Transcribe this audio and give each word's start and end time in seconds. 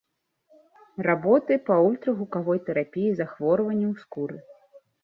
Работы 1.07 1.59
па 1.69 1.77
ультрагукавой 1.91 2.59
тэрапіі 2.71 3.17
захворванняў 3.21 3.97
скуры. 4.07 4.37